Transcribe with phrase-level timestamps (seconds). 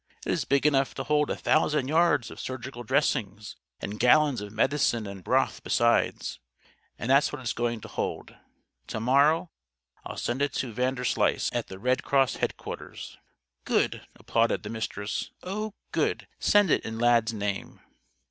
[0.25, 4.51] It is big enough to hold a thousand yards of surgical dressings; and gallons of
[4.51, 6.39] medicine and broth, besides.
[6.97, 8.35] And that's what it is going to hold.
[8.87, 9.51] To morrow
[10.03, 13.19] I'll send it to Vanderslice, at the Red Cross Headquarters."
[13.63, 15.29] "Good!" applauded the Mistress.
[15.43, 16.27] "Oh, good!
[16.39, 17.79] send it in Lad's name."